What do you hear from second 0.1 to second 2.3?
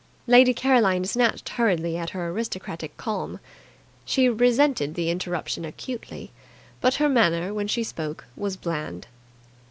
Lady Caroline snatched hurriedly at her